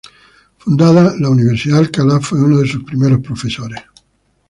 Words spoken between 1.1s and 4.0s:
la Universidad de Alcalá, fue uno de sus primeros profesores.